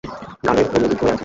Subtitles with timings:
[0.45, 1.19] গালের হনু উচু হয়ে আছে।